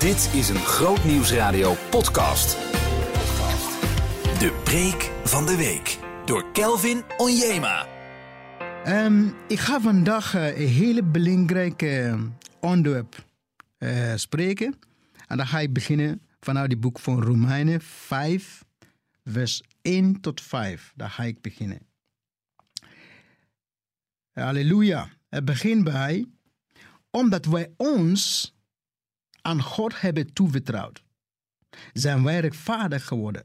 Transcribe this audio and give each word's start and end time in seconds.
Dit 0.00 0.30
is 0.34 0.48
een 0.48 0.56
Groot 0.56 1.04
Nieuwsradio 1.04 1.74
podcast. 1.90 2.50
De 4.38 4.60
preek 4.64 5.12
van 5.24 5.46
de 5.46 5.56
week 5.56 5.98
door 6.24 6.52
Kelvin 6.52 7.02
Onjema. 7.16 7.86
Ehm, 8.84 9.28
ik 9.48 9.58
ga 9.58 9.80
vandaag 9.80 10.34
eh, 10.34 10.60
een 10.60 10.68
hele 10.68 11.02
belangrijke 11.02 12.18
onderwerp 12.60 13.24
eh, 13.78 14.14
spreken. 14.14 14.78
En 15.26 15.36
dan 15.36 15.46
ga 15.46 15.58
ik 15.58 15.72
beginnen 15.72 16.20
vanuit 16.40 16.70
het 16.70 16.80
boek 16.80 16.98
van 16.98 17.22
Romeinen 17.22 17.80
5, 17.80 18.64
vers 19.24 19.62
1 19.82 20.20
tot 20.20 20.40
5. 20.40 20.92
Daar 20.96 21.10
ga 21.10 21.22
ik 21.22 21.40
beginnen. 21.40 21.78
Halleluja. 24.32 25.08
Het 25.28 25.44
begint 25.44 25.84
bij, 25.84 26.26
omdat 27.10 27.44
wij 27.44 27.72
ons 27.76 28.54
aan 29.42 29.62
God 29.62 30.00
hebben 30.00 30.32
toevertrouwd, 30.32 31.02
zijn 31.92 32.24
wij 32.24 32.40
rechtvaardig 32.40 33.04
geworden. 33.04 33.44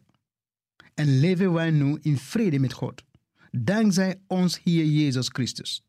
En 0.94 1.20
leven 1.20 1.54
wij 1.54 1.71
nu 1.71 1.98
in 2.02 2.18
vrede 2.18 2.59
met 2.59 2.73
God, 2.73 3.04
dankzij 3.52 4.21
ons 4.27 4.63
Heer 4.63 4.85
Jezus 4.85 5.27
Christus. 5.27 5.84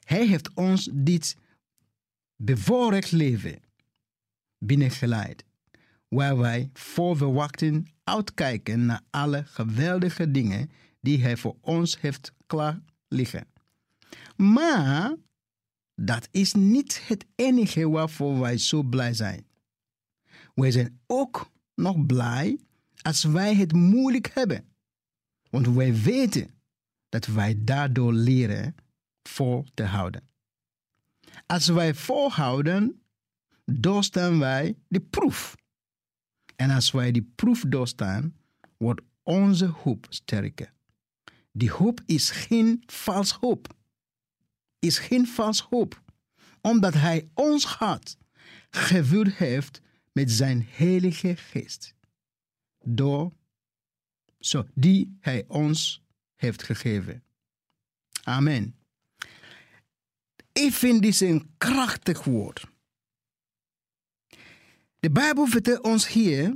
Hij 0.00 0.26
heeft 0.26 0.54
ons 0.54 0.88
dit 0.92 1.36
bevoorrecht 2.36 3.12
leven 3.12 3.58
binnengeleid, 4.58 5.44
waar 6.08 6.36
wij 6.36 6.70
voor 6.72 7.16
verwachting 7.16 7.92
uitkijken 8.04 8.86
naar 8.86 9.00
alle 9.10 9.44
geweldige 9.44 10.30
dingen 10.30 10.70
die 11.00 11.22
Hij 11.22 11.36
voor 11.36 11.56
ons 11.60 12.00
heeft 12.00 12.32
klaar 12.46 12.80
liggen. 13.08 13.46
Maar 14.36 15.14
dat 15.96 16.28
is 16.30 16.52
niet 16.54 17.06
het 17.06 17.26
enige 17.34 17.88
waarvoor 17.88 18.38
wij 18.38 18.58
zo 18.58 18.82
blij 18.82 19.14
zijn. 19.14 19.46
Wij 20.54 20.70
zijn 20.70 21.00
ook 21.06 21.50
nog 21.74 22.06
blij 22.06 22.58
als 23.02 23.24
wij 23.24 23.54
het 23.54 23.72
moeilijk 23.72 24.30
hebben. 24.34 24.64
Want 25.50 25.66
wij 25.66 25.94
weten 25.94 26.50
dat 27.08 27.26
wij 27.26 27.54
daardoor 27.64 28.12
leren 28.12 28.74
vol 29.22 29.64
te 29.74 29.82
houden. 29.82 30.28
Als 31.46 31.66
wij 31.66 31.94
volhouden, 31.94 33.02
doorstaan 33.64 34.38
wij 34.38 34.76
de 34.88 35.00
proef. 35.00 35.56
En 36.56 36.70
als 36.70 36.90
wij 36.90 37.12
die 37.12 37.32
proef 37.34 37.64
doorstaan, 37.68 38.36
wordt 38.76 39.00
onze 39.22 39.66
hoop 39.66 40.06
sterker. 40.08 40.72
Die 41.52 41.70
hoop 41.70 42.00
is 42.06 42.30
geen 42.30 42.82
vals 42.86 43.32
hoop 43.32 43.75
is 44.86 44.98
geen 44.98 45.26
vals 45.26 45.60
hoop, 45.60 46.02
omdat 46.60 46.94
Hij 46.94 47.28
ons 47.34 47.64
hart 47.64 48.16
gevuld 48.70 49.32
heeft 49.32 49.80
met 50.12 50.30
Zijn 50.30 50.66
Heilige 50.70 51.36
Geest, 51.36 51.94
door 52.84 53.32
zo, 54.38 54.66
die 54.74 55.16
Hij 55.20 55.44
ons 55.48 56.04
heeft 56.34 56.62
gegeven. 56.62 57.24
Amen. 58.22 58.76
Ik 60.52 60.72
vind 60.72 61.02
dit 61.02 61.20
een 61.20 61.54
krachtig 61.58 62.24
woord. 62.24 62.66
De 64.98 65.10
Bijbel 65.10 65.46
vertelt 65.46 65.82
ons 65.82 66.08
hier, 66.08 66.54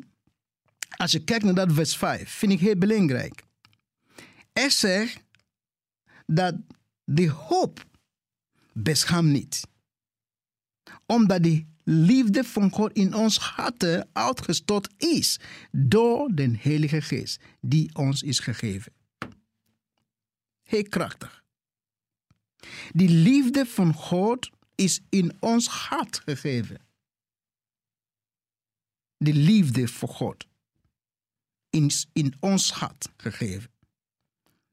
als 0.97 1.13
je 1.13 1.25
kijkt 1.25 1.45
naar 1.45 1.55
dat 1.55 1.73
vers 1.73 1.97
5, 1.97 2.31
vind 2.31 2.53
ik 2.53 2.61
heel 2.61 2.77
belangrijk. 2.77 3.43
Er 4.53 4.71
zegt 4.71 5.23
dat 6.27 6.55
de 7.05 7.31
hoop 7.31 7.90
beschaam 8.73 9.31
niet. 9.31 9.67
Omdat 11.07 11.43
de 11.43 11.65
liefde 11.85 12.45
van 12.45 12.71
God 12.71 12.93
in 12.93 13.15
ons 13.15 13.39
harten 13.39 14.09
uitgestort 14.13 14.89
is 14.97 15.41
door 15.71 16.29
de 16.35 16.57
Heilige 16.59 17.01
Geest 17.01 17.41
die 17.61 17.95
ons 17.95 18.23
is 18.23 18.39
gegeven. 18.39 18.93
Heel 20.63 20.89
krachtig. 20.89 21.45
Die 22.93 23.09
liefde 23.09 23.67
van 23.67 23.95
God 23.95 24.51
is 24.75 25.01
in 25.09 25.37
ons 25.41 25.69
hart 25.69 26.21
gegeven. 26.25 26.81
De 29.17 29.35
liefde 29.35 29.89
voor 29.89 30.09
God 30.09 30.47
is 31.71 32.07
in 32.13 32.35
ons 32.41 32.73
hart 32.73 33.09
gegeven. 33.17 33.71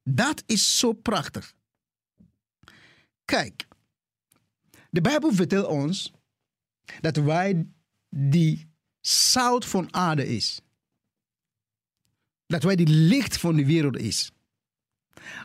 Dat 0.03 0.43
is 0.45 0.79
zo 0.79 0.93
prachtig. 0.93 1.55
Kijk, 3.25 3.66
de 4.97 5.03
Bijbel 5.03 5.33
vertelt 5.33 5.67
ons 5.67 6.11
dat 7.01 7.15
wij 7.15 7.67
die 8.09 8.69
zout 9.01 9.65
van 9.65 9.93
aarde 9.93 10.27
is. 10.27 10.61
Dat 12.45 12.63
wij 12.63 12.75
die 12.75 12.87
licht 12.87 13.37
van 13.37 13.55
de 13.55 13.65
wereld 13.65 13.97
is. 13.97 14.31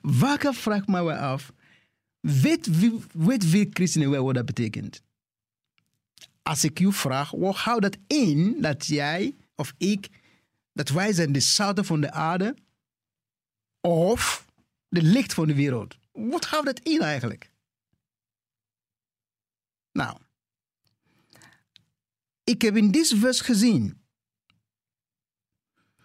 Wakker 0.02 0.54
vraagt 0.54 0.86
mij 0.86 1.18
af, 1.18 1.52
weet 2.20 2.78
wie, 2.78 3.00
weet 3.12 3.50
wie 3.50 3.68
christenen 3.72 4.10
wel 4.10 4.24
wat 4.24 4.34
dat 4.34 4.46
betekent? 4.46 5.02
Als 6.42 6.64
ik 6.64 6.80
u 6.80 6.92
vraag, 6.92 7.30
wat 7.30 7.56
houdt 7.56 7.82
dat 7.82 7.96
in 8.06 8.60
dat 8.60 8.86
jij 8.86 9.34
of 9.54 9.74
ik, 9.76 10.08
dat 10.72 10.88
wij 10.88 11.12
zijn 11.12 11.32
de 11.32 11.40
zout 11.40 11.86
van 11.86 12.00
de 12.00 12.10
aarde 12.10 12.56
of 13.80 14.46
de 14.88 15.02
licht 15.02 15.34
van 15.34 15.46
de 15.46 15.54
wereld? 15.54 15.96
Wat 16.12 16.44
houdt 16.44 16.66
dat 16.66 16.78
in 16.78 17.00
eigenlijk? 17.00 17.51
Nou, 19.92 20.18
ik 22.44 22.62
heb 22.62 22.76
in 22.76 22.90
dit 22.90 23.08
vers 23.16 23.40
gezien 23.40 24.00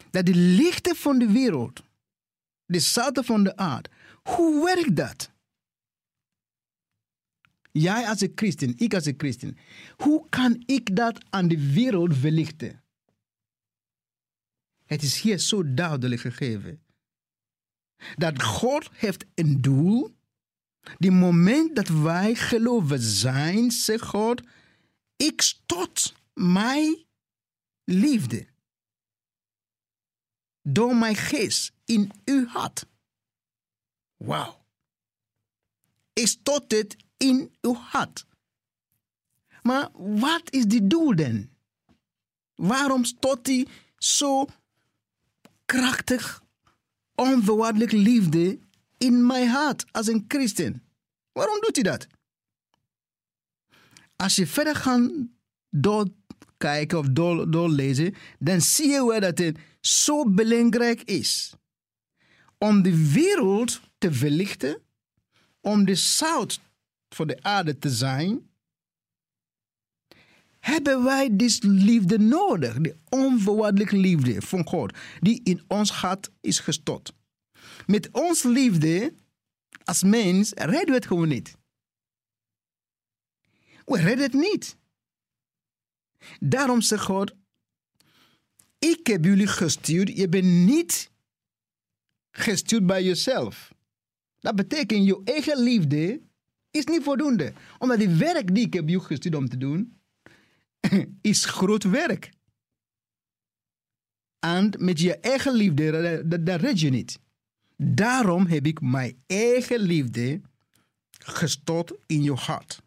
dat 0.10 0.26
de 0.26 0.36
lichten 0.36 0.96
van 0.96 1.20
de 1.20 1.32
wereld, 1.32 1.84
de 2.66 2.80
zouten 2.80 3.24
van 3.24 3.44
de 3.44 3.56
aarde, 3.56 3.90
hoe 4.24 4.66
werkt 4.66 4.96
dat? 4.96 5.32
Jij 7.72 8.08
als 8.08 8.22
een 8.22 8.32
christen, 8.36 8.74
ik 8.78 8.94
als 8.94 9.06
een 9.06 9.14
christen, 9.18 9.58
hoe 9.96 10.30
kan 10.30 10.64
ik 10.66 10.96
dat 10.96 11.26
aan 11.30 11.48
de 11.48 11.74
wereld 11.74 12.16
verlichten? 12.16 12.84
Het 14.86 15.02
is 15.02 15.22
hier 15.22 15.40
zo 15.40 15.74
duidelijk 15.74 16.22
gegeven 16.22 16.82
dat 18.16 18.44
God 18.44 18.90
heeft 18.92 19.26
een 19.36 19.62
doel 19.62 20.17
die 20.98 21.12
moment 21.12 21.76
dat 21.76 21.88
wij 21.88 22.36
geloven 22.36 23.00
zijn, 23.00 23.72
zegt 23.72 24.06
God, 24.06 24.42
ik 25.16 25.42
stot 25.42 26.14
mijn 26.34 27.06
liefde 27.84 28.48
door 30.62 30.96
mijn 30.96 31.16
geest 31.16 31.72
in 31.86 32.12
uw 32.26 32.46
hart. 32.46 32.86
Wauw. 34.18 34.66
Ik 36.14 36.28
stot 36.28 36.72
het 36.72 36.96
in 37.18 37.56
uw 37.62 37.74
hart. 37.74 38.26
Maar 39.62 39.90
wat 39.94 40.42
is 40.50 40.66
die 40.66 40.88
doel 40.88 41.16
dan? 41.16 41.50
Waarom 42.56 43.06
stot 43.06 43.48
hij 43.48 43.68
zo 43.98 44.46
krachtig, 45.66 46.44
onvoorwaardelijk 47.16 47.92
liefde 47.92 48.60
in 48.98 49.26
mijn 49.26 49.48
hart 49.48 49.86
als 49.92 50.08
een 50.08 50.26
christen. 50.28 50.84
Waarom 51.32 51.60
doet 51.62 51.76
hij 51.76 51.84
dat? 51.84 52.08
Als 54.16 54.36
je 54.36 54.48
verder 54.48 54.76
gaat 54.76 55.12
doorkijken 55.70 56.98
of 56.98 57.08
door, 57.08 57.52
doorlezen, 57.52 58.16
dan 58.40 58.62
zie 58.62 58.90
je 58.90 59.06
wel 59.06 59.20
dat 59.20 59.38
het 59.38 59.60
zo 59.82 60.30
belangrijk 60.30 61.02
is 61.02 61.54
om 62.58 62.82
de 62.82 63.12
wereld 63.12 63.82
te 63.98 64.14
verlichten, 64.14 64.82
om 65.62 65.86
de 65.86 65.96
zout 65.96 66.60
voor 67.10 67.28
de 67.28 67.44
aarde 67.44 67.80
te 67.80 67.90
zijn, 67.90 68.50
hebben 70.60 71.04
wij 71.04 71.36
deze 71.36 71.68
liefde 71.68 72.20
nodig, 72.20 72.78
de 72.78 72.96
onvoorwaardelijke 73.10 73.98
liefde 73.98 74.42
van 74.42 74.68
God, 74.68 74.98
die 75.20 75.42
in 75.44 75.64
ons 75.68 75.92
hart 75.92 76.30
is 76.42 76.60
gestort. 76.60 77.14
Met 77.88 78.10
ons 78.12 78.44
liefde 78.44 79.14
als 79.84 80.04
mens 80.04 80.52
redden 80.54 80.86
we 80.86 80.94
het 80.94 81.06
gewoon 81.06 81.28
niet. 81.28 81.58
We 83.86 83.98
redden 83.98 84.24
het 84.24 84.34
niet. 84.34 84.78
Daarom 86.40 86.82
zegt 86.82 87.04
God, 87.04 87.34
ik 88.80 89.08
heb 89.08 89.26
jullie 89.26 89.48
gestuurd, 89.48 90.18
je 90.18 90.30
bent 90.30 90.46
niet 90.46 91.12
gestuurd 92.32 92.86
bij 92.86 93.04
jezelf. 93.04 93.74
Dat 94.40 94.56
betekent, 94.56 95.06
je 95.06 95.22
eigen 95.24 95.64
liefde 95.64 96.22
is 96.72 96.86
niet 96.86 97.04
voldoende. 97.04 97.54
Omdat 97.78 97.98
die 97.98 98.10
werk 98.10 98.56
die 98.56 98.66
ik 98.66 98.74
heb 98.74 98.90
je 98.90 99.00
gestuurd 99.00 99.36
om 99.36 99.50
te 99.50 99.58
doen, 99.58 100.00
is 101.22 101.46
groot 101.46 101.84
werk. 101.84 102.32
En 104.40 104.74
met 104.80 105.00
je 105.00 105.20
eigen 105.20 105.54
liefde, 105.54 106.58
red 106.58 106.80
je 106.80 106.90
niet. 106.90 107.20
Daarom 107.78 108.48
heb 108.48 108.66
ik 108.66 108.82
mijn 108.82 109.24
eigen 109.26 109.80
liefde 109.80 110.42
gestort 111.12 111.94
in 112.06 112.24
je 112.24 112.34
hart. 112.34 112.82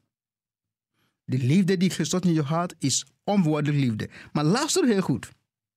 De 1.25 1.39
liefde 1.39 1.77
die 1.77 1.91
Christus 1.91 2.21
in 2.21 2.33
je 2.33 2.43
hart 2.43 2.75
is 2.79 3.07
onvoorwaardelijk 3.25 3.85
liefde. 3.85 4.11
Maar 4.33 4.45
luister 4.45 4.87
heel 4.87 5.01
goed, 5.01 5.33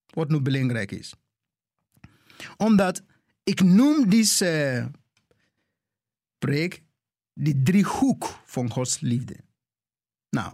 wat 0.10 0.30
nu 0.30 0.42
belangrijk 0.42 0.92
is. 0.92 1.14
Omdat 2.58 3.04
ik 3.44 3.62
noem 3.62 4.10
deze 4.10 4.92
preek 6.38 6.82
die 7.34 7.64
driehoek 7.64 8.40
van 8.46 8.72
Gods 8.72 9.00
liefde. 9.00 9.36
Nou, 10.30 10.54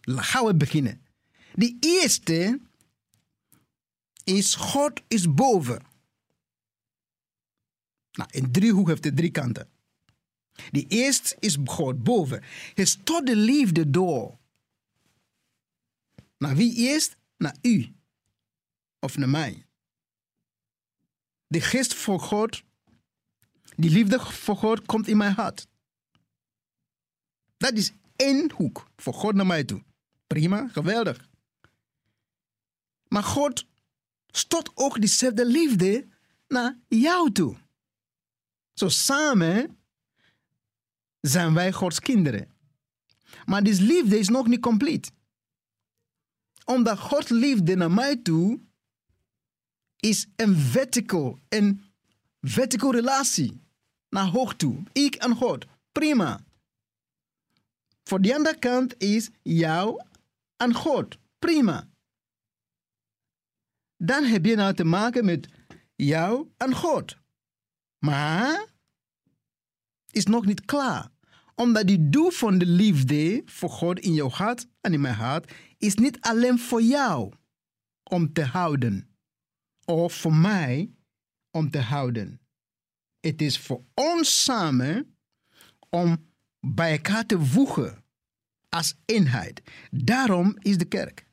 gaan 0.00 0.46
we 0.46 0.54
beginnen. 0.54 1.06
De 1.54 1.76
eerste 1.80 2.60
is 4.24 4.54
God 4.54 5.02
is 5.08 5.34
boven. 5.34 5.89
Nou, 8.12 8.28
een 8.32 8.52
driehoek 8.52 8.88
heeft 8.88 9.02
de 9.02 9.14
drie 9.14 9.30
kanten. 9.30 9.68
De 10.70 10.86
eerste 10.86 11.36
is 11.38 11.58
God 11.64 12.02
boven. 12.02 12.42
Hij 12.74 12.84
stort 12.84 13.26
de 13.26 13.36
liefde 13.36 13.90
door. 13.90 14.38
Naar 16.38 16.56
wie 16.56 16.74
eerst? 16.74 17.16
Naar 17.36 17.56
u. 17.62 17.94
Of 18.98 19.16
naar 19.16 19.28
mij. 19.28 19.66
De 21.46 21.60
geest 21.60 21.94
voor 21.94 22.20
God, 22.20 22.62
die 23.76 23.90
liefde 23.90 24.20
voor 24.20 24.56
God 24.56 24.86
komt 24.86 25.08
in 25.08 25.16
mijn 25.16 25.34
hart. 25.34 25.66
Dat 27.56 27.72
is 27.72 27.92
één 28.16 28.50
hoek 28.52 28.90
voor 28.96 29.14
God 29.14 29.34
naar 29.34 29.46
mij 29.46 29.64
toe. 29.64 29.82
Prima, 30.26 30.68
geweldig. 30.68 31.28
Maar 33.08 33.22
God 33.22 33.66
stort 34.26 34.70
ook 34.74 35.00
diezelfde 35.00 35.46
liefde 35.46 36.06
naar 36.48 36.78
jou 36.88 37.32
toe. 37.32 37.56
Zo 38.80 38.88
samen 38.88 39.78
zijn 41.20 41.54
wij 41.54 41.72
Gods 41.72 42.00
kinderen. 42.00 42.50
Maar 43.44 43.62
die 43.62 43.82
liefde 43.82 44.18
is 44.18 44.28
nog 44.28 44.46
niet 44.46 44.60
compleet. 44.60 45.12
Omdat 46.64 46.98
Gods 46.98 47.28
liefde 47.28 47.74
naar 47.74 47.90
mij 47.90 48.16
toe 48.16 48.60
is 49.96 50.26
een 50.36 50.56
vertical, 50.56 51.38
een 51.48 51.84
vertical 52.40 52.92
relatie 52.92 53.60
naar 54.08 54.26
hoog 54.26 54.54
toe. 54.54 54.82
Ik 54.92 55.14
en 55.14 55.34
God. 55.34 55.66
Prima. 55.92 56.40
Voor 58.04 58.20
de 58.20 58.34
andere 58.34 58.58
kant 58.58 59.02
is 59.02 59.30
jou 59.42 60.04
en 60.56 60.74
God. 60.74 61.18
Prima. 61.38 61.88
Dan 63.96 64.24
heb 64.24 64.44
je 64.44 64.56
nou 64.56 64.74
te 64.74 64.84
maken 64.84 65.24
met 65.24 65.48
jou 65.96 66.48
en 66.56 66.74
God. 66.74 67.16
Maar 67.98 68.69
is 70.12 70.26
nog 70.26 70.46
niet 70.46 70.64
klaar. 70.64 71.08
Omdat 71.54 71.86
die 71.86 72.08
doel 72.08 72.30
van 72.30 72.58
de 72.58 72.66
liefde 72.66 73.42
voor 73.44 73.70
God 73.70 73.98
in 73.98 74.14
jouw 74.14 74.28
hart 74.28 74.66
en 74.80 74.92
in 74.92 75.00
mijn 75.00 75.14
hart 75.14 75.52
is 75.78 75.94
niet 75.94 76.20
alleen 76.20 76.58
voor 76.58 76.82
jou 76.82 77.32
om 78.02 78.32
te 78.32 78.44
houden. 78.44 79.08
Of 79.84 80.14
voor 80.14 80.34
mij 80.34 80.90
om 81.50 81.70
te 81.70 81.80
houden. 81.80 82.40
Het 83.20 83.42
is 83.42 83.58
voor 83.58 83.84
ons 83.94 84.42
samen 84.42 85.16
om 85.88 86.28
bij 86.60 86.92
elkaar 86.92 87.26
te 87.26 87.40
voegen 87.40 88.04
als 88.68 88.94
eenheid. 89.04 89.62
Daarom 89.90 90.56
is 90.58 90.78
de 90.78 90.84
kerk. 90.84 91.26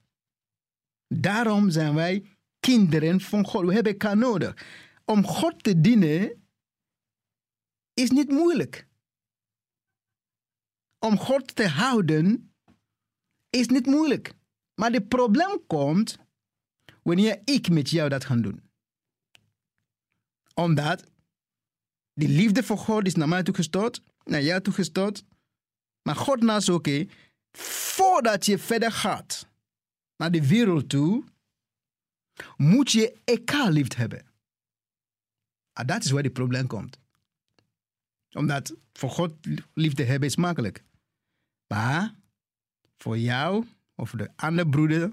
Daarom 1.08 1.70
zijn 1.70 1.94
wij 1.94 2.24
kinderen 2.60 3.22
van 3.22 3.46
God. 3.46 3.66
We 3.66 3.74
hebben 3.74 3.92
elkaar 3.92 4.18
nodig. 4.18 4.66
Om 5.06 5.26
God 5.26 5.64
te 5.64 5.82
dienen 5.82 6.47
is 7.98 8.10
niet 8.10 8.30
moeilijk. 8.30 8.88
Om 11.00 11.18
God 11.18 11.56
te 11.56 11.68
houden 11.68 12.54
is 13.50 13.68
niet 13.68 13.86
moeilijk. 13.86 14.34
Maar 14.76 14.92
het 14.92 15.08
probleem 15.08 15.66
komt 15.68 16.18
wanneer 17.04 17.42
ik 17.44 17.70
met 17.70 17.90
jou 17.90 18.10
dat 18.10 18.26
ga 18.26 18.36
doen. 18.36 18.70
Omdat 20.54 21.04
die 22.14 22.30
liefde 22.30 22.64
voor 22.64 22.78
God 22.78 23.06
is 23.06 23.16
naar 23.16 23.28
mij 23.28 23.44
toegestort, 23.44 24.02
naar 24.24 24.42
jou 24.42 24.62
toegestort. 24.62 25.24
Maar 26.02 26.16
God 26.16 26.42
naast 26.42 26.70
oké, 26.70 27.08
voordat 27.52 28.46
je 28.46 28.58
verder 28.58 28.92
gaat 28.92 29.48
naar 30.16 30.32
de 30.32 30.48
wereld 30.48 30.90
toe, 30.90 31.24
moet 32.58 32.92
je 32.92 33.18
elkaar 33.24 33.72
lief 33.72 33.96
hebben. 33.96 34.20
En 34.20 34.28
ah, 35.84 35.88
dat 35.88 36.04
is 36.04 36.12
waar 36.12 36.24
het 36.24 36.34
probleem 36.34 36.68
komt 36.68 37.06
omdat 38.32 38.76
voor 38.94 39.10
God 39.10 39.34
liefde 39.74 40.04
hebben 40.04 40.30
is 40.30 40.36
makkelijk. 40.36 40.84
Maar 41.68 42.16
voor 42.98 43.18
jou 43.18 43.66
of 43.96 44.12
de 44.12 44.30
andere 44.36 44.70
broeder, 44.70 45.12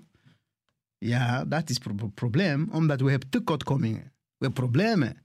ja, 0.99 1.44
dat 1.44 1.70
is 1.70 1.78
het 1.82 2.14
probleem. 2.14 2.69
Omdat 2.70 3.00
we 3.00 3.11
hebben 3.11 3.28
tekortkomingen. 3.28 4.02
We 4.02 4.44
hebben 4.44 4.64
problemen. 4.64 5.22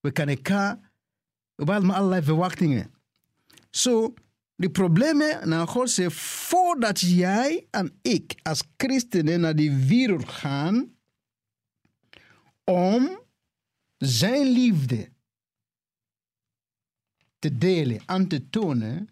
We 0.00 0.12
kunnen 0.12 0.36
elkaar, 0.36 0.78
we 1.54 1.72
hebben 1.72 1.90
allerlei 1.90 2.22
verwachtingen. 2.22 2.94
Zo, 3.70 3.90
so, 3.90 4.14
de 4.54 4.70
problemen, 4.70 5.48
nou 5.48 5.68
God 5.68 5.90
zegt, 5.90 6.16
voordat 6.16 7.00
jij 7.00 7.66
en 7.70 7.98
ik 8.02 8.34
als 8.42 8.62
christenen 8.76 9.40
naar 9.40 9.56
die 9.56 9.72
wereld 9.72 10.28
gaan, 10.28 10.96
om 12.64 13.18
zijn 13.96 14.46
liefde 14.46 15.08
te 17.46 17.58
delen, 17.58 18.00
aan 18.06 18.26
te 18.26 18.50
tonen, 18.50 19.08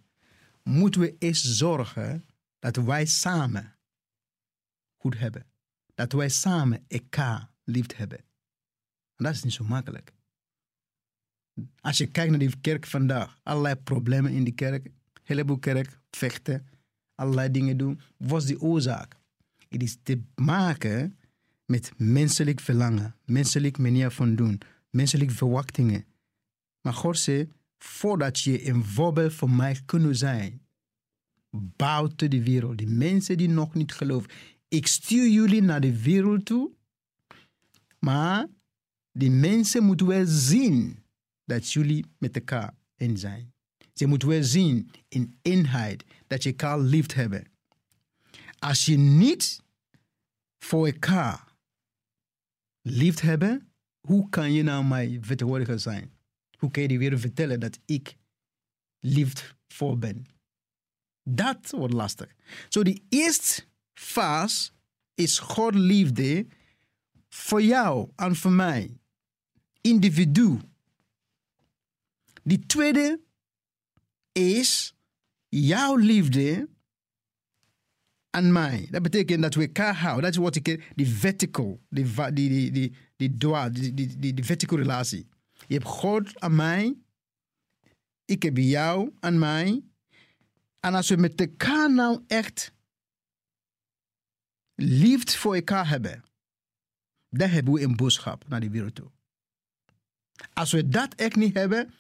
moeten 0.63 1.01
we 1.01 1.17
eerst 1.19 1.45
zorgen 1.45 2.25
dat 2.59 2.77
wij 2.77 3.07
samen 3.07 3.75
goed 4.97 5.19
hebben. 5.19 5.47
Dat 5.95 6.13
wij 6.13 6.29
samen 6.29 6.85
elkaar 6.89 7.51
lief 7.65 7.97
hebben. 7.97 8.19
En 9.17 9.25
dat 9.25 9.35
is 9.35 9.43
niet 9.43 9.53
zo 9.53 9.65
makkelijk. 9.65 10.13
Als 11.81 11.99
je 11.99 12.07
kijkt 12.07 12.31
naar 12.31 12.39
die 12.39 12.61
kerk 12.61 12.87
vandaag, 12.87 13.39
allerlei 13.43 13.75
problemen 13.75 14.33
in 14.33 14.45
die 14.45 14.55
kerk, 14.55 14.91
heleboel 15.23 15.59
kerk, 15.59 15.99
vechten, 16.11 16.67
allerlei 17.15 17.51
dingen 17.51 17.77
doen. 17.77 18.01
Wat 18.17 18.43
is 18.43 18.49
de 18.49 18.61
oorzaak? 18.61 19.17
Het 19.69 19.83
is 19.83 19.97
te 20.03 20.21
maken 20.35 21.19
met 21.67 21.93
menselijk 21.97 22.61
verlangen, 22.61 23.15
menselijk 23.25 23.79
manier 23.79 24.11
van 24.11 24.35
doen, 24.35 24.61
menselijke 24.91 25.35
verwachtingen. 25.35 26.05
Maar 26.81 26.95
God 26.95 27.19
zegt, 27.19 27.51
voordat 27.85 28.41
je 28.41 28.69
een 28.69 28.85
voorbeeld 28.85 29.33
voor 29.33 29.51
mij 29.51 29.81
kunt 29.85 30.19
zijn. 30.19 30.67
Buiten 31.51 32.31
de 32.31 32.43
wereld, 32.43 32.79
die 32.79 32.87
mensen 32.87 33.37
die 33.37 33.49
nog 33.49 33.75
niet 33.75 33.93
geloven. 33.93 34.31
Ik 34.69 34.87
stuur 34.87 35.29
jullie 35.29 35.62
naar 35.62 35.81
de 35.81 36.03
wereld 36.03 36.45
toe, 36.45 36.73
maar 37.99 38.47
die 39.12 39.31
mensen 39.31 39.85
moeten 39.85 40.07
wel 40.07 40.26
zien 40.26 41.05
dat 41.45 41.73
jullie 41.73 42.05
met 42.19 42.35
elkaar 42.35 42.75
in 42.97 43.19
zijn. 43.19 43.53
Ze 43.93 44.07
moeten 44.07 44.29
wel 44.29 44.43
zien 44.43 44.91
in 45.09 45.38
eenheid 45.43 46.05
dat 46.26 46.43
je 46.43 46.49
elkaar 46.49 46.81
lief 46.81 47.12
hebben. 47.12 47.47
Als 48.59 48.87
je 48.87 48.97
niet 48.97 49.62
voor 50.59 50.87
elkaar 50.87 51.57
lief 52.83 53.21
hebben, 53.21 53.73
hoe 54.00 54.29
kan 54.29 54.53
je 54.53 54.62
nou 54.62 54.85
mijn 54.85 55.25
vertegenwoordiger 55.25 55.81
zijn? 55.81 56.13
Hoe 56.64 56.73
kan 56.73 56.83
je 56.83 56.88
die 56.88 57.18
vertellen 57.18 57.61
dat 57.61 57.78
ik 57.85 58.16
liefdevol 59.00 59.99
ben? 59.99 60.26
Dat 61.23 61.71
wordt 61.71 61.94
lastig. 61.94 62.35
Zo, 62.37 62.54
so 62.68 62.83
die 62.83 63.06
eerste 63.09 63.64
fase 63.92 64.71
is 65.14 65.38
God 65.38 65.75
liefde 65.75 66.47
voor 67.28 67.62
jou 67.62 68.11
en 68.16 68.37
voor 68.37 68.52
mij. 68.52 68.99
Individu. 69.80 70.59
Die 72.42 72.66
tweede 72.66 73.21
is 74.33 74.94
jouw 75.49 75.97
liefde 75.97 76.68
aan 78.30 78.52
mij. 78.52 78.88
Dat 78.90 79.02
betekent 79.02 79.42
dat 79.42 79.54
we 79.54 79.62
elkaar 79.62 79.97
houden. 79.97 80.23
Dat 80.23 80.33
is 80.33 80.38
wat 80.38 80.56
ik 80.56 80.92
die 80.94 81.09
vertical, 81.09 81.80
die, 81.88 82.94
die, 83.94 84.35
die 84.35 84.44
vertical 84.44 84.78
relatie. 84.78 85.33
Je 85.66 85.75
hebt 85.75 85.87
God 85.87 86.40
aan 86.40 86.54
mij. 86.54 86.97
Ik 88.25 88.42
heb 88.42 88.56
jou 88.56 89.12
aan 89.21 89.38
mij. 89.38 89.85
En 90.80 90.94
als 90.94 91.09
we 91.09 91.16
met 91.16 91.40
elkaar 91.40 91.92
nou 91.92 92.25
echt 92.26 92.73
liefde 94.75 95.33
voor 95.33 95.54
elkaar 95.54 95.88
hebben, 95.88 96.25
dan 97.28 97.49
hebben 97.49 97.73
we 97.73 97.83
een 97.83 97.97
boodschap 97.97 98.49
naar 98.49 98.61
de 98.61 98.71
wereld 98.71 98.94
toe. 98.94 99.11
Als 100.52 100.73
we 100.73 100.88
dat 100.88 101.14
echt 101.14 101.37
niet 101.37 101.54
hebben, 101.54 101.94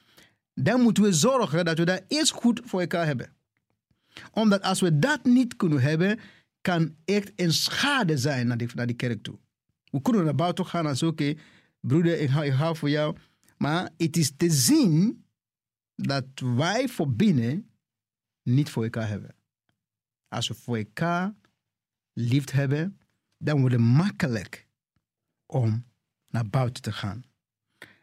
dan 0.54 0.80
moeten 0.80 1.02
we 1.02 1.12
zorgen 1.12 1.64
dat 1.64 1.78
we 1.78 1.84
dat 1.84 2.04
eerst 2.08 2.32
goed 2.32 2.60
voor 2.64 2.80
elkaar 2.80 3.06
hebben. 3.06 3.32
Omdat 4.32 4.62
als 4.62 4.80
we 4.80 4.98
dat 4.98 5.24
niet 5.24 5.56
kunnen 5.56 5.80
hebben, 5.80 6.20
kan 6.60 6.96
echt 7.04 7.32
een 7.36 7.52
schade 7.52 8.18
zijn 8.18 8.46
naar 8.46 8.56
die, 8.56 8.68
naar 8.74 8.86
die 8.86 8.96
kerk 8.96 9.22
toe. 9.22 9.38
We 9.90 10.02
kunnen 10.02 10.24
naar 10.24 10.34
buiten 10.34 10.66
gaan 10.66 10.86
en 10.86 10.96
zeggen, 10.96 11.08
oké, 11.08 11.40
broeder, 11.80 12.20
ik 12.20 12.28
hou, 12.28 12.44
ik 12.46 12.52
hou 12.52 12.76
voor 12.76 12.90
jou. 12.90 13.16
Maar 13.56 13.90
het 13.96 14.16
is 14.16 14.32
te 14.36 14.50
zien 14.50 15.24
dat 15.94 16.26
wij 16.34 16.88
voor 16.88 17.12
binnen 17.12 17.70
niet 18.42 18.70
voor 18.70 18.84
elkaar 18.84 19.08
hebben. 19.08 19.34
als 20.28 20.48
we 20.48 20.54
voor 20.54 20.76
elkaar 20.76 21.34
lief 22.12 22.50
hebben, 22.50 23.00
dan 23.38 23.60
wordt 23.60 23.74
het 23.74 23.84
makkelijk 23.84 24.68
om 25.46 25.84
naar 26.30 26.48
buiten 26.48 26.82
te 26.82 26.92
gaan. 26.92 27.24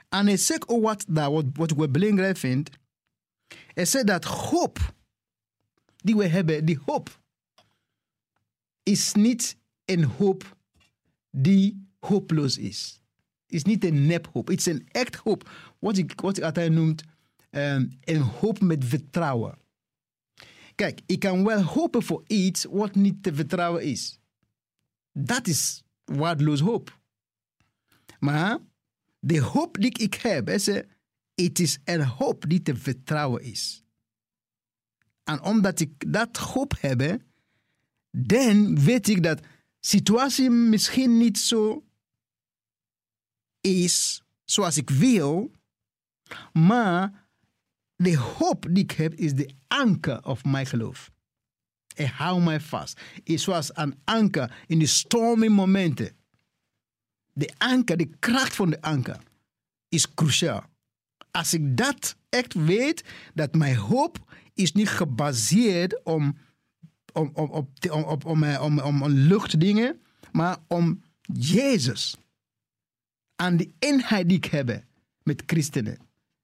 En 0.09 0.25
hij 0.25 0.37
zegt 0.37 0.67
ook 0.67 0.83
wat, 0.83 1.05
dat, 1.07 1.45
wat, 1.53 1.71
ik 1.71 1.91
belangrijk 1.91 2.37
vind. 2.37 2.69
Hij 3.73 4.03
dat 4.03 4.23
hoop 4.23 4.93
die 5.95 6.15
we 6.15 6.27
hebben, 6.27 6.65
die 6.65 6.79
hoop, 6.85 7.21
is 8.83 9.13
niet 9.13 9.57
een 9.85 10.03
hoop 10.03 10.57
die 11.31 11.87
hopeloos 11.99 12.57
is. 12.57 13.00
Is 13.51 13.63
niet 13.63 13.83
een 13.83 14.05
nephoop, 14.05 14.47
het 14.47 14.59
is 14.59 14.65
een 14.65 14.87
echt 14.91 15.15
hoop. 15.15 15.49
Wat 15.79 15.97
ik, 15.97 16.21
wat 16.21 16.37
ik 16.37 16.43
altijd 16.43 16.71
noem 16.71 16.95
um, 17.51 17.97
een 18.03 18.21
hoop 18.21 18.59
met 18.61 18.85
vertrouwen. 18.85 19.57
Kijk, 20.75 21.01
ik 21.05 21.19
kan 21.19 21.43
wel 21.43 21.61
hopen 21.61 22.03
voor 22.03 22.23
iets 22.27 22.63
wat 22.63 22.95
niet 22.95 23.23
te 23.23 23.33
vertrouwen 23.33 23.83
is. 23.83 24.19
Dat 25.11 25.47
is 25.47 25.83
waardeloos 26.05 26.59
hoop. 26.59 26.99
Maar 28.19 28.59
de 29.19 29.41
hoop 29.41 29.77
die 29.79 29.97
ik 29.99 30.13
heb, 30.13 30.49
is, 30.49 30.65
het 31.35 31.59
is 31.59 31.79
een 31.83 32.05
hoop 32.05 32.45
die 32.47 32.61
te 32.61 32.75
vertrouwen 32.75 33.43
is. 33.43 33.83
En 35.23 35.43
omdat 35.43 35.79
ik 35.79 36.13
dat 36.13 36.37
hoop 36.37 36.73
heb, 36.79 37.21
dan 38.11 38.83
weet 38.83 39.07
ik 39.07 39.23
dat 39.23 39.41
situatie 39.79 40.49
misschien 40.49 41.17
niet 41.17 41.37
zo 41.37 41.83
is 43.61 44.23
zoals 44.45 44.77
ik 44.77 44.89
wil, 44.89 45.51
maar 46.53 47.25
de 47.95 48.17
hoop 48.17 48.65
die 48.69 48.83
ik 48.83 48.91
heb 48.91 49.13
is 49.13 49.33
de 49.33 49.53
anker 49.67 50.25
of 50.25 50.43
mijn 50.43 50.65
geloof. 50.65 51.11
Ik 51.95 52.07
hou 52.07 52.41
mij 52.41 52.59
vast. 52.59 52.99
Het 53.23 53.41
zoals 53.41 53.69
een 53.73 53.99
anker 54.03 54.63
in 54.67 54.79
de 54.79 54.85
stormy 54.85 55.47
momenten. 55.47 56.15
De 57.33 57.49
anker, 57.57 57.97
de 57.97 58.09
kracht 58.19 58.55
van 58.55 58.69
de 58.69 58.81
anker, 58.81 59.17
is 59.89 60.13
cruciaal. 60.13 60.69
Als 61.31 61.53
ik 61.53 61.77
dat 61.77 62.15
echt 62.29 62.53
weet, 62.53 63.03
dat 63.33 63.55
mijn 63.55 63.75
hoop 63.75 64.33
is 64.53 64.71
niet 64.71 64.89
gebaseerd 64.89 66.03
om, 66.03 66.37
om, 67.13 67.31
om, 67.33 67.49
op, 67.49 67.69
om, 67.91 68.03
op, 68.03 68.25
om, 68.25 68.43
om, 68.43 68.79
om, 68.79 69.01
om 69.03 69.11
luchtdingen, 69.11 70.01
maar 70.31 70.57
om 70.67 71.03
Jezus. 71.33 72.17
En 73.41 73.57
de 73.57 73.71
eenheid 73.79 74.27
die 74.29 74.37
ik 74.37 74.45
heb 74.45 74.83
met 75.23 75.43
christenen. 75.45 75.97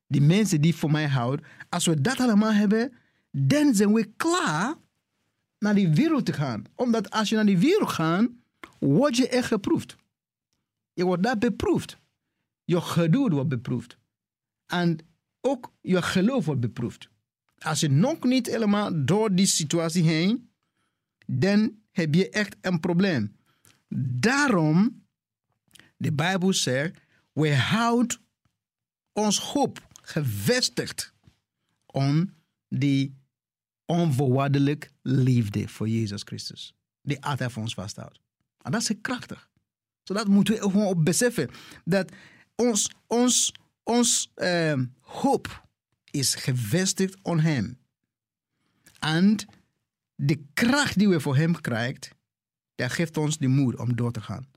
Die 0.08 0.22
mensen 0.22 0.62
die 0.62 0.76
voor 0.76 0.92
mij 0.92 1.08
houden. 1.08 1.46
Als 1.70 1.86
we 1.86 2.02
dat 2.02 2.20
allemaal 2.20 2.54
hebben, 2.54 2.94
dan 3.32 3.76
zijn 3.76 3.94
we 3.94 4.12
klaar 4.18 4.76
naar 5.60 5.76
die 5.76 5.90
wereld 5.90 6.26
te 6.26 6.34
gaan. 6.34 6.64
Omdat 6.76 7.10
als 7.10 7.30
je 7.30 7.36
naar 7.36 7.46
die 7.46 7.58
wereld 7.58 7.90
gaat, 7.90 8.30
word 8.80 9.18
je 9.18 9.28
echt 9.28 9.48
geproefd. 9.48 9.96
Je 10.94 11.06
wordt 11.06 11.24
daar 11.24 11.38
beproefd. 11.38 11.98
Je 12.64 12.82
geduld 12.82 13.32
wordt 13.32 13.50
beproefd. 13.50 13.98
En 14.66 14.98
ook 15.42 15.72
je 15.82 16.02
geloof 16.02 16.46
wordt 16.46 16.62
beproefd. 16.62 17.10
Als 17.58 17.80
je 17.80 17.90
nog 17.90 18.24
niet 18.24 18.48
helemaal 18.48 19.06
door 19.06 19.36
die 19.36 19.48
situatie 19.48 20.04
heen, 20.04 20.50
dan 21.26 21.78
heb 21.92 22.16
je 22.16 22.30
echt 22.30 22.56
een 22.62 22.80
probleem. 22.80 23.36
Daarom, 24.20 25.07
de 25.98 26.14
Bijbel 26.14 26.54
zegt, 26.54 27.02
we 27.34 27.56
houden 27.56 28.18
ons 29.14 29.40
hoop 29.40 29.88
gevestigd 30.02 31.14
om 31.86 32.34
die 32.70 33.16
onvoorwaardelijk 33.86 34.92
liefde 35.02 35.68
voor 35.68 35.90
Jezus 35.90 36.22
Christus. 36.24 36.74
Die 37.02 37.24
altijd 37.24 37.52
voor 37.52 37.62
ons 37.62 37.74
vasthoudt. 37.74 38.20
En 38.62 38.72
dat 38.72 38.82
is 38.82 38.92
krachtig. 39.02 39.50
Zodat 40.04 40.28
moeten 40.28 40.54
we 40.54 40.62
gewoon 40.62 40.86
op 40.86 41.06
beseffen. 41.06 41.50
Dat 41.86 42.12
ons, 42.56 42.92
ons, 43.08 43.52
ons 43.84 44.32
uh, 44.36 44.82
hoop 45.00 45.68
is 46.12 46.36
gevestigd 46.36 47.18
op 47.22 47.40
hem. 47.40 47.80
En 49.00 49.38
de 50.16 50.46
kracht 50.54 50.98
die 50.98 51.10
we 51.10 51.20
voor 51.20 51.36
hem 51.36 51.62
krijgen, 51.62 52.18
dat 52.76 52.92
geeft 52.92 53.18
ons 53.18 53.38
de 53.38 53.48
moed 53.48 53.76
om 53.76 53.96
door 53.96 54.12
te 54.12 54.22
gaan. 54.22 54.48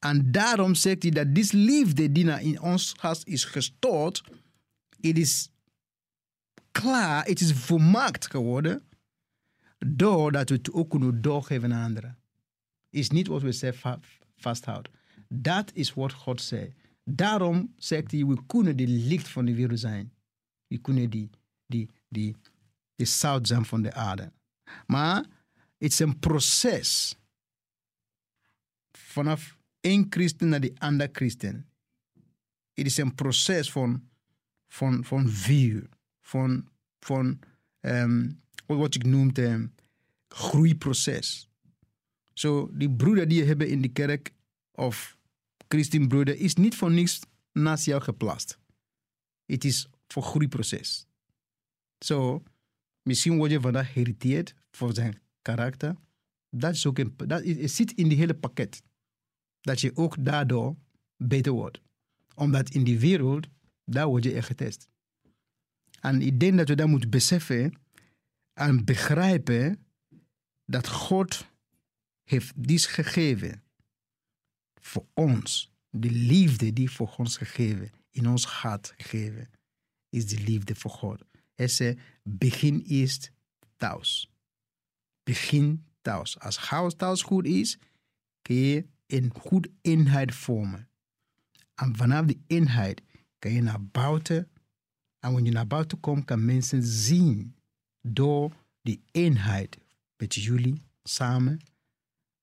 En 0.00 0.32
daarom 0.32 0.74
zegt 0.74 1.02
hij 1.02 1.10
dat 1.10 1.34
deze 1.34 1.56
liefde 1.56 2.12
die 2.12 2.24
naar 2.24 2.42
in 2.42 2.60
ons 2.60 2.94
hart 2.96 3.26
is 3.26 3.44
gestort, 3.44 4.22
het 5.00 5.18
is 5.18 5.50
klaar, 6.70 7.24
het 7.24 7.40
is 7.40 7.52
volmaakt 7.52 8.30
geworden, 8.30 8.88
doordat 9.78 10.48
we 10.48 10.54
het 10.54 10.72
ook 10.72 10.90
kunnen 10.90 11.22
doorgeven 11.22 11.72
aan 11.72 11.84
anderen. 11.84 12.18
Is 12.90 13.10
niet 13.10 13.26
wat 13.26 13.42
we 13.42 13.52
zelf 13.52 13.98
vasthouden. 14.36 14.92
Dat 15.28 15.70
is 15.74 15.94
wat 15.94 16.12
God 16.12 16.42
zei. 16.42 16.74
Daarom 17.04 17.74
zegt 17.76 18.10
hij, 18.10 18.24
we 18.26 18.46
kunnen 18.46 18.76
de 18.76 18.86
licht 18.86 19.28
van 19.28 19.44
de 19.44 19.54
wereld 19.54 19.80
zijn. 19.80 20.12
We 20.66 20.78
kunnen 20.78 21.10
die, 21.10 21.30
die, 21.66 21.90
die, 22.08 22.36
die 22.94 23.06
zout 23.06 23.52
van 23.62 23.82
de 23.82 23.92
aarde. 23.92 24.32
Maar 24.86 25.24
het 25.78 25.92
is 25.92 25.98
een 25.98 26.18
proces. 26.18 27.16
Vanaf 28.92 29.58
één 29.80 30.06
christen 30.10 30.48
naar 30.48 30.60
de 30.60 30.72
andere 30.78 31.08
christen. 31.12 31.68
Het 32.72 32.86
is 32.86 32.96
een 32.96 33.14
proces 33.14 33.72
van, 33.72 34.08
van, 34.68 35.04
van 35.04 35.28
vuur. 35.28 35.88
Van, 36.20 36.68
van 36.98 37.38
um, 37.80 38.42
wat 38.66 38.94
ik 38.94 39.04
noemde 39.04 39.46
um, 39.46 39.74
groeiproces. 40.28 41.50
Zo, 42.32 42.66
so, 42.66 42.76
die 42.76 42.90
broeder 42.90 43.28
die 43.28 43.38
je 43.38 43.44
hebben 43.44 43.68
in 43.68 43.82
de 43.82 43.88
kerk, 43.88 44.32
of 44.72 45.16
christenbroeder, 45.68 46.36
is 46.36 46.54
niet 46.54 46.76
voor 46.76 46.90
niks 46.90 47.20
naast 47.52 47.84
jou 47.84 48.02
geplaatst. 48.02 48.58
Het 49.46 49.64
is 49.64 49.88
voor 50.06 50.22
groeiproces. 50.22 51.06
Zo, 51.98 52.20
so, 52.20 52.42
misschien 53.02 53.36
word 53.36 53.50
je 53.50 53.60
vandaag 53.60 53.92
geïrriteerd 53.92 54.54
voor 54.70 54.94
zijn 54.94 55.20
karakter. 55.42 55.96
Dat, 56.50 56.74
is 56.74 56.86
ook 56.86 56.98
een, 56.98 57.14
dat 57.16 57.42
zit 57.64 57.92
in 57.92 58.08
die 58.08 58.18
hele 58.18 58.34
pakket. 58.34 58.82
Dat 59.60 59.80
je 59.80 59.96
ook 59.96 60.24
daardoor 60.24 60.76
beter 61.16 61.52
wordt. 61.52 61.80
Omdat 62.34 62.70
in 62.70 62.84
die 62.84 62.98
wereld, 62.98 63.46
daar 63.84 64.06
word 64.06 64.24
je 64.24 64.32
echt 64.32 64.46
getest. 64.46 64.88
En 66.00 66.22
ik 66.22 66.40
denk 66.40 66.56
dat 66.56 66.68
we 66.68 66.74
dat 66.74 66.88
moeten 66.88 67.10
beseffen 67.10 67.72
en 68.52 68.84
begrijpen 68.84 69.86
dat 70.64 70.88
God 70.88 71.46
heeft 72.22 72.52
dit 72.56 72.84
gegeven 72.84 73.62
voor 74.80 75.06
ons. 75.14 75.72
De 75.90 76.10
liefde 76.10 76.72
die 76.72 76.90
voor 76.90 77.14
ons 77.16 77.36
gegeven, 77.36 77.90
in 78.10 78.28
ons 78.28 78.44
hart 78.44 78.94
gegeven, 78.96 79.50
is 80.08 80.26
de 80.26 80.38
liefde 80.38 80.74
voor 80.74 80.90
God. 80.90 81.22
Hij 81.54 81.68
zei, 81.68 81.98
begin 82.22 82.80
eerst 82.86 83.32
thuis. 83.76 84.30
Begin 85.22 85.84
thuis. 86.00 86.38
Als 86.38 86.56
huis 86.58 86.94
thuis 86.94 87.22
goed 87.22 87.46
is, 87.46 87.78
kun 88.42 88.56
je 88.56 88.86
een 89.12 89.32
goed 89.34 89.68
eenheid 89.80 90.34
vormen. 90.34 90.88
En 91.74 91.96
vanaf 91.96 92.26
die 92.26 92.44
eenheid 92.46 93.02
kan 93.38 93.52
je 93.52 93.62
naar 93.62 93.84
buiten. 93.84 94.50
En 95.18 95.32
wanneer 95.32 95.44
je 95.44 95.56
naar 95.56 95.66
buiten 95.66 96.00
komt, 96.00 96.24
kan 96.24 96.44
mensen 96.44 96.82
zien 96.82 97.56
door 98.00 98.56
die 98.82 99.04
eenheid 99.10 99.78
met 100.16 100.34
jullie 100.34 100.82
samen 101.02 101.60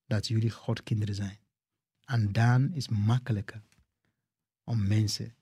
dat 0.06 0.26
jullie 0.26 0.50
God 0.50 0.82
kinderen 0.82 1.14
zijn. 1.14 1.38
En 2.04 2.32
dan 2.32 2.72
is 2.72 2.86
het 2.86 2.98
makkelijker 2.98 3.62
om 4.64 4.86
mensen 4.86 5.34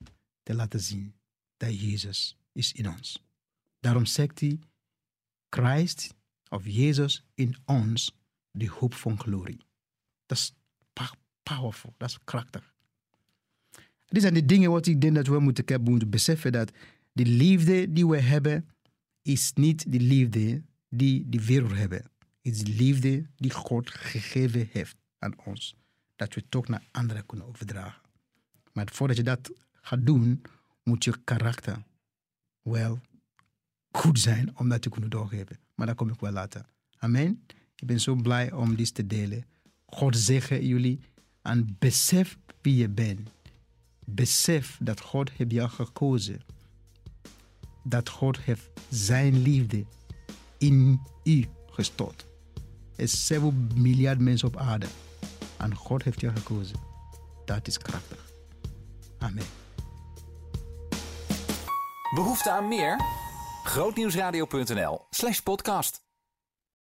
te 0.42 0.54
laten 0.54 0.80
zien 0.80 1.14
dat 1.56 1.80
Jezus 1.80 2.36
is 2.52 2.72
in 2.72 2.88
ons. 2.88 3.24
Daarom 3.80 4.06
zegt 4.06 4.40
hij, 4.40 4.58
Christ 5.50 6.14
of 6.48 6.66
Jezus 6.66 7.24
in 7.34 7.56
ons, 7.64 8.16
de 8.50 8.68
hoop 8.68 8.94
van 8.94 9.18
glorie. 9.20 9.60
Dat 10.26 10.38
is 10.38 10.54
powerful, 11.54 11.94
dat 11.96 12.08
is 12.08 12.18
krachtig. 12.24 12.74
Dit 14.06 14.22
zijn 14.22 14.34
de 14.34 14.44
dingen 14.44 14.70
wat 14.70 14.86
ik 14.86 15.00
denk 15.00 15.14
dat 15.14 15.26
we 15.26 15.38
moeten, 15.38 15.82
moeten 15.82 16.10
beseffen 16.10 16.52
dat 16.52 16.72
de 17.12 17.26
liefde 17.26 17.92
die 17.92 18.06
we 18.06 18.20
hebben, 18.20 18.68
is 19.22 19.52
niet 19.52 19.92
de 19.92 20.00
liefde 20.00 20.62
die 20.88 21.28
de 21.28 21.44
wereld 21.44 21.72
hebben. 21.72 22.02
Het 22.42 22.54
is 22.54 22.64
de 22.64 22.72
liefde 22.72 23.26
die 23.36 23.50
God 23.50 23.90
gegeven 23.90 24.68
heeft 24.72 24.96
aan 25.18 25.34
ons. 25.44 25.76
Dat 26.16 26.34
we 26.34 26.48
toch 26.48 26.68
naar 26.68 26.82
anderen 26.90 27.26
kunnen 27.26 27.46
overdragen. 27.46 28.02
Maar 28.72 28.88
voordat 28.92 29.16
je 29.16 29.22
dat 29.22 29.50
gaat 29.72 30.06
doen, 30.06 30.42
moet 30.82 31.04
je 31.04 31.14
karakter 31.24 31.82
wel 32.62 33.00
goed 33.90 34.18
zijn 34.18 34.58
om 34.58 34.68
dat 34.68 34.82
te 34.82 34.88
kunnen 34.88 35.10
doorgeven. 35.10 35.58
Maar 35.74 35.86
daar 35.86 35.94
kom 35.94 36.10
ik 36.10 36.20
wel 36.20 36.32
later. 36.32 36.64
Amen. 36.98 37.44
Ik 37.76 37.86
ben 37.86 38.00
zo 38.00 38.14
blij 38.14 38.52
om 38.52 38.76
dit 38.76 38.94
te 38.94 39.06
delen. 39.06 39.44
God 39.86 40.16
zegen 40.16 40.66
jullie 40.66 41.00
en 41.46 41.76
besef 41.78 42.38
wie 42.62 42.76
je 42.76 42.88
bent. 42.88 43.30
Besef 44.04 44.78
dat 44.80 45.00
God 45.00 45.30
heeft 45.30 45.52
jou 45.52 45.68
gekozen. 45.68 46.40
Dat 47.82 48.08
God 48.08 48.38
heeft 48.38 48.70
zijn 48.88 49.42
liefde 49.42 49.84
in 50.58 51.00
u 51.24 51.46
gestort. 51.70 52.26
is 52.96 53.26
7 53.26 53.70
miljard 53.74 54.18
mensen 54.18 54.48
op 54.48 54.56
aarde. 54.56 54.86
En 55.56 55.74
God 55.74 56.02
heeft 56.02 56.20
je 56.20 56.30
gekozen. 56.30 56.78
Dat 57.44 57.66
is 57.66 57.78
krachtig. 57.78 58.30
Amen. 59.18 59.46
Behoefte 62.14 62.50
aan 62.50 62.68
meer? 62.68 63.00
Grootnieuwsradio.nl 63.64 65.06
slash 65.10 65.40
podcast. 65.40 66.05